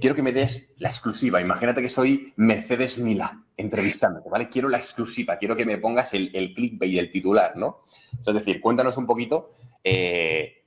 [0.00, 1.40] quiero que me des la exclusiva.
[1.40, 4.48] Imagínate que soy Mercedes Mila entrevistándote, ¿vale?
[4.48, 7.82] Quiero la exclusiva, quiero que me pongas el, el clickbait el titular, ¿no?
[8.26, 9.52] Es decir, cuéntanos un poquito
[9.84, 10.64] eh,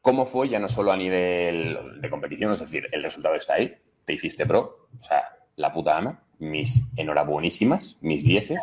[0.00, 3.74] cómo fue, ya no solo a nivel de competición, es decir, el resultado está ahí,
[4.04, 5.22] te hiciste pro, o sea,
[5.56, 8.60] la puta ama, mis enhorabuenísimas, mis dieces,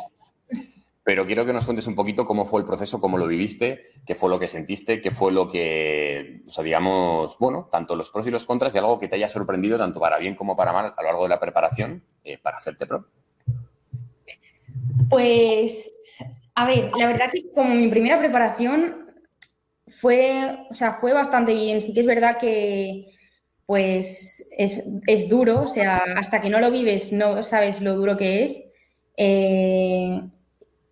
[1.10, 4.14] pero quiero que nos cuentes un poquito cómo fue el proceso, cómo lo viviste, qué
[4.14, 8.28] fue lo que sentiste, qué fue lo que, o sea, digamos, bueno, tanto los pros
[8.28, 10.94] y los contras y algo que te haya sorprendido tanto para bien como para mal
[10.96, 13.08] a lo largo de la preparación eh, para hacerte pro.
[15.10, 15.90] Pues,
[16.54, 19.10] a ver, la verdad que como mi primera preparación
[19.88, 21.82] fue, o sea, fue bastante bien.
[21.82, 23.16] Sí que es verdad que,
[23.66, 28.16] pues, es, es duro, o sea, hasta que no lo vives no sabes lo duro
[28.16, 28.64] que es.
[29.18, 30.22] Eh,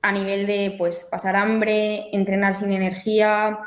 [0.01, 3.59] a nivel de pues pasar hambre, entrenar sin energía.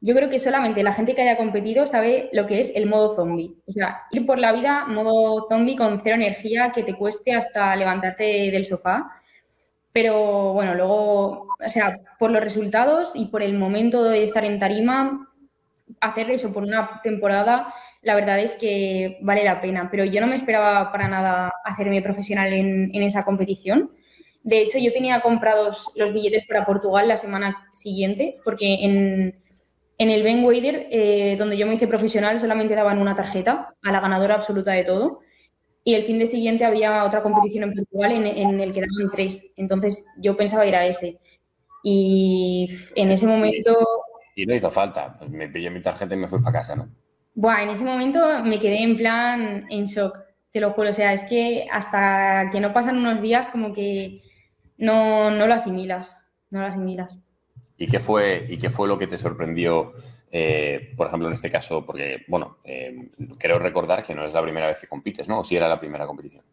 [0.00, 3.14] Yo creo que solamente la gente que haya competido sabe lo que es el modo
[3.14, 3.54] zombie.
[3.66, 7.74] O sea, ir por la vida modo zombie con cero energía que te cueste hasta
[7.76, 9.10] levantarte del sofá.
[9.92, 14.58] Pero bueno, luego, o sea, por los resultados y por el momento de estar en
[14.58, 15.28] tarima,
[16.00, 19.88] hacer eso por una temporada, la verdad es que vale la pena.
[19.90, 23.90] Pero yo no me esperaba para nada hacerme profesional en, en esa competición.
[24.44, 29.34] De hecho, yo tenía comprados los billetes para Portugal la semana siguiente, porque en,
[29.98, 34.00] el Ben Wader, eh, donde yo me hice profesional, solamente daban una tarjeta a la
[34.00, 35.20] ganadora absoluta de todo.
[35.82, 39.10] Y el fin de siguiente había otra competición en Portugal en, en el que daban
[39.10, 39.50] tres.
[39.56, 41.18] Entonces yo pensaba ir a ese.
[41.82, 43.76] Y en ese momento...
[44.36, 45.16] Y no hizo falta.
[45.18, 46.88] Pues me pillé mi tarjeta y me fui para casa, ¿no?
[47.34, 50.18] Buah, en ese momento me quedé en plan en shock,
[50.52, 50.90] te lo juro.
[50.90, 54.20] O sea, es que hasta que no pasan unos días como que
[54.76, 56.18] no, no lo asimilas,
[56.50, 57.18] no lo asimilas.
[57.76, 59.92] ¿Y qué fue, y qué fue lo que te sorprendió,
[60.30, 61.84] eh, por ejemplo, en este caso?
[61.84, 65.40] Porque, bueno, eh, creo recordar que no es la primera vez que compites, ¿no?
[65.40, 66.44] ¿O si era la primera competición?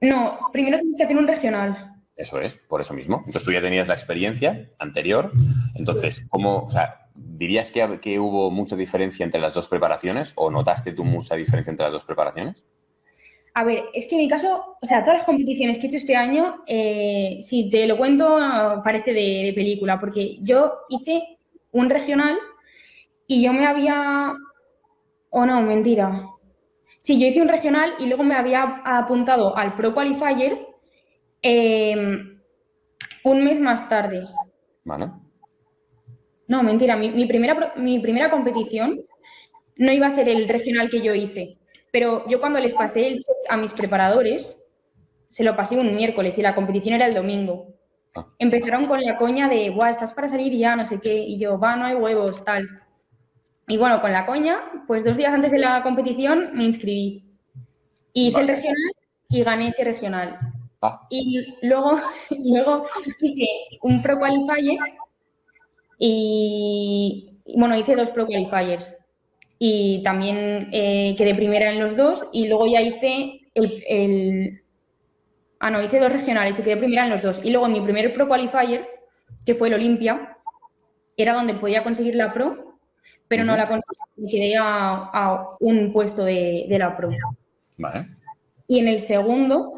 [0.00, 1.94] No, primero tienes que hacer un regional.
[2.16, 3.18] Eso es, por eso mismo.
[3.18, 5.32] Entonces tú ya tenías la experiencia anterior.
[5.74, 10.50] Entonces, ¿cómo, o sea, dirías que, que hubo mucha diferencia entre las dos preparaciones o
[10.50, 12.64] notaste tú mucha diferencia entre las dos preparaciones?
[13.58, 15.96] A ver, es que en mi caso, o sea, todas las competiciones que he hecho
[15.96, 18.38] este año, eh, si te lo cuento,
[18.84, 21.38] parece de, película, porque yo hice
[21.72, 22.38] un regional
[23.26, 24.32] y yo me había.
[25.30, 26.28] O oh, no, mentira.
[27.00, 30.64] Sí, yo hice un regional y luego me había apuntado al Pro Qualifier
[31.42, 32.40] em,
[33.24, 34.24] un mes más tarde.
[34.84, 35.10] Vale.
[36.46, 36.94] No, mentira.
[36.94, 39.00] Mi, primera, mi primera competición
[39.74, 41.58] no iba a ser el regional que yo hice.
[41.92, 44.60] Pero yo cuando les pasé el check a mis preparadores,
[45.28, 47.74] se lo pasé un miércoles y la competición era el domingo.
[48.14, 48.26] Ah.
[48.38, 51.58] Empezaron con la coña de, guau, estás para salir ya, no sé qué, y yo,
[51.58, 52.68] va, no hay huevos, tal.
[53.68, 57.24] Y bueno, con la coña, pues dos días antes de la competición me inscribí.
[58.12, 58.92] hice el regional
[59.28, 60.38] y gané ese regional.
[60.80, 61.06] Ah.
[61.10, 62.00] Y luego,
[62.30, 63.46] luego hice
[63.82, 64.78] un Pro Qualifier
[65.98, 68.97] y, bueno, hice dos Pro Qualifiers
[69.58, 74.62] y también eh, quedé primera en los dos y luego ya hice el,
[75.60, 77.40] Ah, no, hice dos regionales y quedé primera en los dos.
[77.42, 78.86] Y luego mi primer Pro Qualifier,
[79.44, 80.36] que fue el Olimpia,
[81.16, 82.78] era donde podía conseguir la Pro,
[83.26, 87.10] pero no la conseguí y quedé a, un puesto de, la Pro.
[87.76, 88.06] Vale.
[88.68, 89.74] Y en el segundo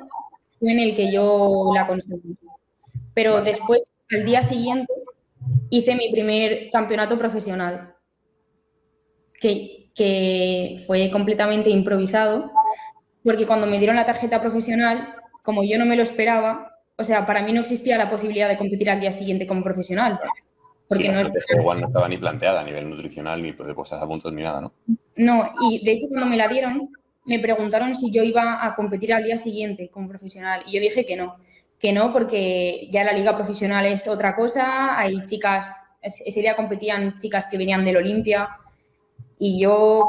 [0.58, 2.36] fue en el que yo la conseguí.
[3.14, 4.92] Pero después, al día siguiente,
[5.70, 7.94] hice mi primer campeonato profesional
[9.40, 12.50] que, fue completamente improvisado,
[13.22, 17.26] porque cuando me dieron la tarjeta profesional, como yo no me lo esperaba, o sea,
[17.26, 20.18] para mí no existía la posibilidad de competir al día siguiente como profesional.
[20.88, 21.20] Porque no,
[21.60, 24.60] igual no estaba ni planteada a nivel nutricional, ni de puestas a puntos, ni nada,
[24.62, 24.72] ¿no?
[25.16, 26.90] No, y de hecho cuando me la dieron,
[27.26, 30.62] me preguntaron si yo iba a competir al día siguiente como profesional.
[30.66, 31.36] Y yo dije que no,
[31.78, 37.16] que no, porque ya la liga profesional es otra cosa, hay chicas, ese día competían
[37.18, 38.48] chicas que venían del Olimpia,
[39.40, 40.00] y yo,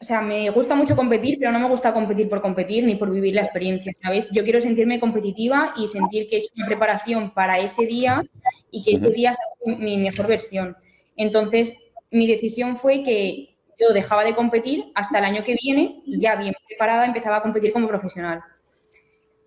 [0.00, 3.10] o sea, me gusta mucho competir, pero no me gusta competir por competir ni por
[3.10, 4.30] vivir la experiencia, ¿sabes?
[4.30, 8.22] Yo quiero sentirme competitiva y sentir que he hecho una preparación para ese día
[8.70, 9.38] y que ese día es
[9.78, 10.76] mi mejor versión.
[11.16, 11.76] Entonces,
[12.12, 16.36] mi decisión fue que yo dejaba de competir hasta el año que viene y ya
[16.36, 18.40] bien preparada empezaba a competir como profesional.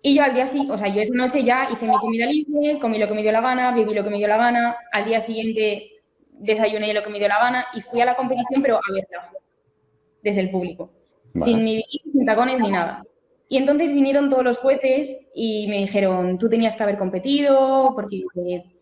[0.02, 2.78] Y yo al día siguiente, o sea, yo esa noche ya hice mi comida libre,
[2.78, 5.06] comí lo que me dio la gana, viví lo que me dio la gana, al
[5.06, 5.97] día siguiente
[6.38, 9.30] desayuné lo que me dio la gana y fui a la competición, pero a verla,
[10.22, 10.90] desde el público,
[11.34, 13.04] sin ni sin tacones ni nada.
[13.48, 18.22] Y entonces vinieron todos los jueces y me dijeron, tú tenías que haber competido porque,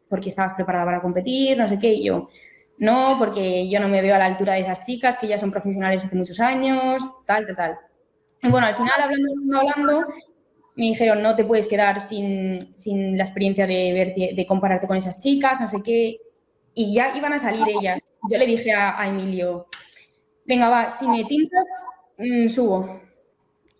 [0.08, 2.28] porque estabas preparada para competir, no sé qué, y yo,
[2.78, 5.52] no, porque yo no me veo a la altura de esas chicas que ya son
[5.52, 7.78] profesionales hace muchos años, tal, tal, tal.
[8.42, 10.06] Y bueno, al final, hablando, hablando,
[10.74, 15.16] me dijeron, no te puedes quedar sin, la experiencia de, ver, de compararte con esas
[15.16, 16.18] chicas, no sé qué.
[16.76, 18.08] Y ya iban a salir ellas.
[18.30, 19.66] Yo le dije a, Emilio,
[20.44, 21.64] venga, va, si me tintas,
[22.18, 23.00] mm, subo.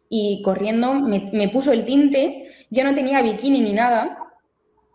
[0.09, 4.19] Y corriendo me, me, puso el tinte, yo no tenía bikini ni nada.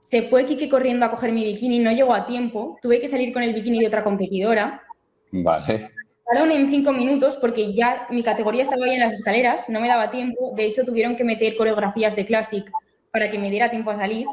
[0.02, 2.78] Se fue Kike corriendo a coger mi bikini, no llegó a tiempo.
[2.82, 4.82] Tuve que salir con el bikini de otra competidora.
[5.32, 5.92] Vale
[6.34, 10.12] en cinco minutos porque ya mi categoría estaba ahí en las escaleras, no me daba
[10.12, 10.54] tiempo.
[10.56, 12.72] De hecho, tuvieron que meter coreografías de Classic
[13.12, 14.26] para que me diera tiempo a salir.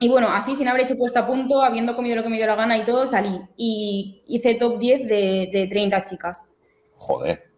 [0.00, 2.46] Y bueno, así sin haber hecho puesta a punto, habiendo comido lo que me dio
[2.46, 3.40] la gana y todo, salí.
[3.56, 6.44] Y hice top 10 de, de 30 chicas.
[6.94, 7.50] Joder.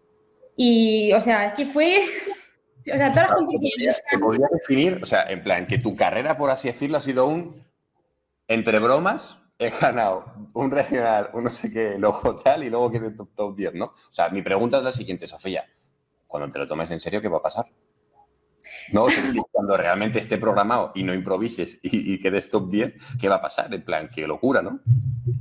[0.55, 2.01] Y, o sea, es que fue...
[2.91, 6.49] O sea, toda la Se podría definir, o sea, en plan, que tu carrera, por
[6.49, 7.63] así decirlo, ha sido un
[8.47, 13.11] entre bromas, he ganado un regional, un no sé qué, luego tal, y luego quedé
[13.11, 13.85] top, top 10, ¿no?
[13.85, 15.63] O sea, mi pregunta es la siguiente, Sofía.
[16.27, 17.65] Cuando te lo tomes en serio, ¿qué va a pasar?
[18.91, 19.07] No,
[19.51, 23.73] cuando realmente esté programado y no improvises y, quedes top 10, ¿qué va a pasar?
[23.73, 24.79] En plan, qué locura, ¿no?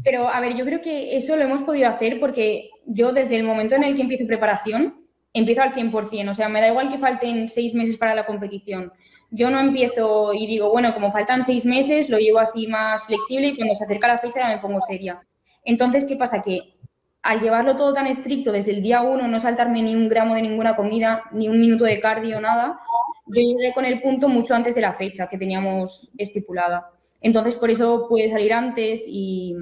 [0.05, 3.45] Pero, a ver, yo creo que eso lo hemos podido hacer porque yo desde el
[3.45, 6.31] momento en el que empiezo preparación, empiezo al 100%.
[6.31, 8.93] O sea, me da igual que falten seis meses para la competición
[9.31, 13.49] yo no empiezo y digo, bueno, como faltan seis meses, lo llevo así más flexible
[13.49, 15.21] y cuando se acerca la fecha ya me pongo seria.
[15.65, 16.43] Entonces, ¿qué pasa?
[16.43, 16.75] Que
[17.23, 20.43] al llevarlo todo tan estricto desde el día uno, no saltarme ni un gramo de
[20.43, 22.81] ninguna comida, ni un minuto de cardio, nada,
[23.27, 26.91] yo llegué con el punto mucho antes de la fecha que teníamos estipulada.
[27.21, 29.55] Entonces, por eso puede salir antes y,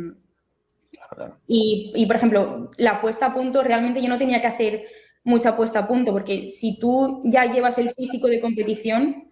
[1.47, 4.87] y, y, por ejemplo, la puesta a punto, realmente yo no tenía que hacer
[5.25, 9.29] mucha puesta a punto, porque si tú ya llevas el físico de competición,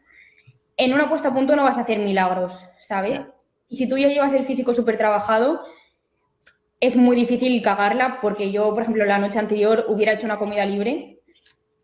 [0.77, 3.27] en una puesta a punto no vas a hacer milagros, ¿sabes?
[3.69, 5.61] Y si tú ya llevas el físico súper trabajado,
[6.81, 10.65] es muy difícil cagarla porque yo, por ejemplo, la noche anterior hubiera hecho una comida
[10.65, 11.21] libre.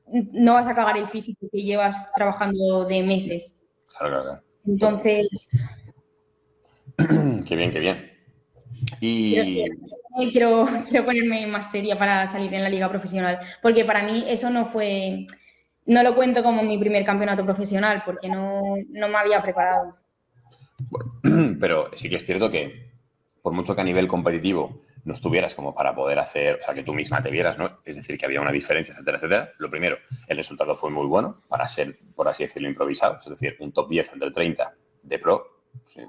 [0.07, 3.59] No vas a cagar el físico que llevas trabajando de meses.
[3.99, 4.43] Claro, claro.
[4.67, 5.65] Entonces.
[7.47, 8.13] qué bien, qué bien.
[9.01, 9.65] Y.
[10.31, 13.39] quiero, quiero ponerme más seria para salir en la liga profesional.
[13.63, 15.27] Porque para mí eso no fue
[15.87, 19.97] no lo cuento como mi primer campeonato profesional porque no, me había preparado.
[21.61, 22.92] pero sí que es cierto que
[23.43, 26.85] por mucho que a nivel competitivo no estuvieras como para poder hacer, o sea, que
[26.85, 27.81] tú misma te vieras, ¿no?
[27.85, 29.53] Es decir, que había una diferencia, etcétera, etcétera.
[29.59, 29.99] Lo primero,
[30.29, 33.19] el resultado fue muy bueno para ser, por así decirlo, improvisado.
[33.19, 35.52] Es decir, un top 10 entre 30 de pro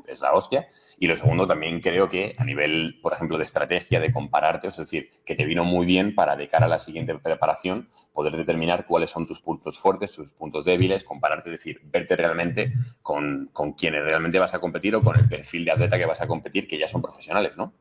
[0.07, 0.67] es la hostia.
[0.97, 4.77] Y lo segundo, también creo que a nivel, por ejemplo, de estrategia, de compararte, es
[4.77, 8.85] decir, que te vino muy bien para de cara a la siguiente preparación poder determinar
[8.85, 13.73] cuáles son tus puntos fuertes, tus puntos débiles, compararte, es decir, verte realmente con, con
[13.73, 16.67] quienes realmente vas a competir o con el perfil de atleta que vas a competir,
[16.67, 17.73] que ya son profesionales, ¿no?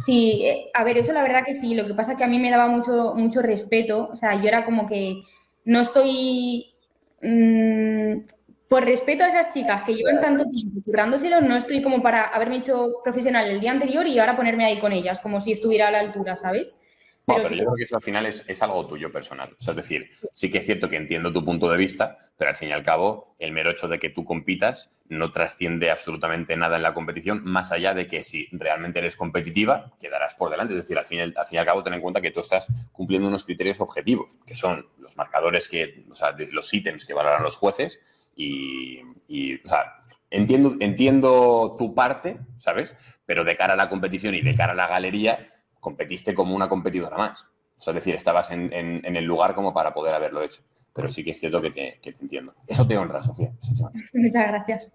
[0.00, 1.74] Sí, eh, a ver, eso la verdad que sí.
[1.74, 4.08] Lo que pasa es que a mí me daba mucho, mucho respeto.
[4.10, 5.22] O sea, yo era como que
[5.64, 6.66] no estoy.
[7.20, 8.22] Mm,
[8.70, 12.58] por respeto a esas chicas que llevan tanto tiempo currándoselo, no estoy como para haberme
[12.58, 15.90] hecho profesional el día anterior y ahora ponerme ahí con ellas, como si estuviera a
[15.90, 16.72] la altura, ¿sabes?
[17.26, 19.56] Pero, yo creo que eso al final es, algo tuyo personal.
[19.58, 22.50] O sea, es decir, sí que es cierto que entiendo tu punto de vista, pero
[22.50, 26.56] al fin y al cabo, el mero hecho de que tú compitas no trasciende absolutamente
[26.56, 30.74] nada en la competición, más allá de que si realmente eres competitiva, quedarás por delante.
[30.74, 32.68] Es decir, al fin, al fin y al cabo, ten en cuenta que tú estás
[32.92, 37.42] cumpliendo unos criterios objetivos, que son los marcadores que, o sea, los ítems que valoran
[37.42, 37.98] los jueces
[38.34, 42.96] y, o sea, entiendo, entiendo tu parte, ¿sabes?
[43.26, 45.48] Pero de cara a la competición y de cara a la galería,
[45.80, 47.46] competiste como una competidora más.
[47.78, 50.62] Es decir, estabas en, el lugar como para poder haberlo hecho.
[50.92, 52.54] Pero sí que es cierto que te, que te entiendo.
[52.66, 53.52] Eso te honra, Sofía.
[54.12, 54.94] Muchas gracias.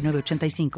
[0.00, 0.70] 906985.